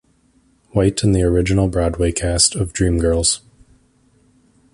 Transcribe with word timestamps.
White 0.71 1.03
in 1.03 1.11
the 1.11 1.21
original 1.21 1.67
Broadway 1.67 2.11
cast 2.11 2.55
of 2.55 2.73
"Dreamgirls". 2.73 3.41